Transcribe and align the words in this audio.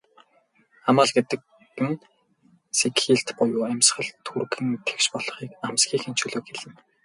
Амал 0.89 1.09
гэдэг 1.15 1.41
нь 1.87 1.97
сэгхийлт 2.77 3.27
буюу 3.37 3.63
амьсгал 3.71 4.09
түргэн 4.25 4.67
тэгш 4.87 5.05
болохыг, 5.13 5.51
амсхийхийн 5.67 6.15
чөлөөг 6.19 6.45
хэлнэ. 6.47 6.73